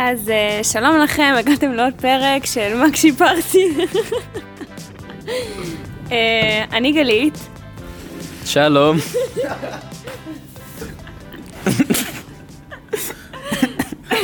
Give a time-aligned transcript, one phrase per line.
[0.00, 3.74] אז uh, שלום לכם, הגעתם לעוד פרק של מקשי פרטי.
[6.08, 6.12] uh,
[6.72, 7.38] אני גלית.
[8.44, 8.96] שלום.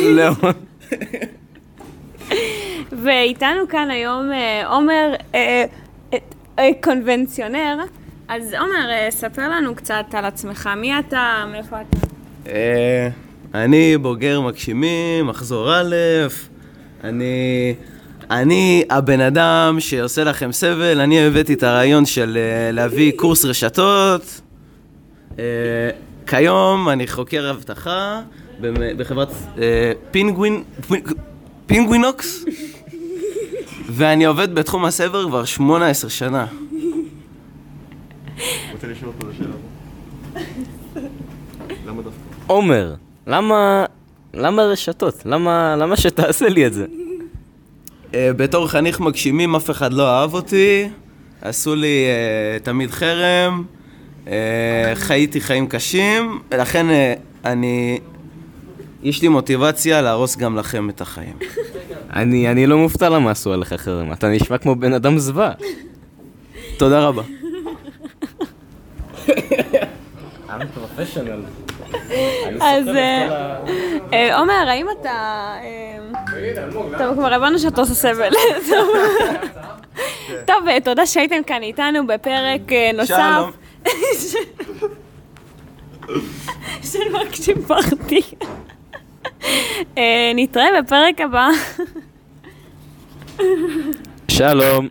[0.00, 0.30] לא.
[2.92, 5.34] ואיתנו כאן היום uh, עומר uh,
[6.12, 6.16] uh,
[6.56, 7.76] uh, קונבנציונר.
[8.28, 12.06] אז עומר, uh, ספר לנו קצת על עצמך, מי אתה, מאיפה אתה?
[13.54, 15.94] אני בוגר מגשימים, מחזור א',
[17.04, 17.74] אני...
[18.30, 24.40] אני הבן אדם שעושה לכם סבל, אני הבאתי את הרעיון של אה, להביא קורס רשתות.
[25.38, 25.44] אה,
[26.26, 28.20] כיום אני חוקר אבטחה
[28.96, 30.62] בחברת אה, פינגווין...
[31.66, 32.44] פינגווינוקס,
[33.86, 36.46] ואני עובד בתחום הסייבר כבר 18 שנה.
[38.72, 40.44] רוצה לשאול אותו שאלה?
[41.86, 42.20] למה דווקא?
[42.46, 42.94] עומר,
[43.26, 43.84] למה...
[44.34, 45.22] למה רשתות?
[45.24, 46.86] למה, למה שתעשה לי את זה?
[48.14, 50.88] אה, בתור חניך מגשימים אף אחד לא אהב אותי,
[51.42, 53.64] עשו לי אה, תמיד חרם,
[54.28, 57.98] אה, חייתי חיים קשים, ולכן אה, אני...
[59.02, 61.36] יש לי מוטיבציה להרוס גם לכם את החיים.
[62.12, 65.52] אני, אני לא מופתע למה עשו עליך חרם, אתה נשמע כמו בן אדם זוועה.
[66.76, 67.22] תודה רבה.
[70.50, 71.42] אני פרופשיונל.
[72.60, 73.56] אז אה,
[74.12, 75.10] אה, עומר, האם אתה...
[75.62, 75.98] אה,
[76.98, 78.32] טוב, כבר הבנו שאתה עושה סבל.
[80.46, 80.78] טוב.
[80.84, 82.60] תודה שהייתם כאן איתנו בפרק
[82.94, 83.44] נוסף.
[86.92, 88.20] של מקשים פרטי.
[89.98, 91.48] אה, נתראה בפרק הבא.
[94.28, 94.88] שלום.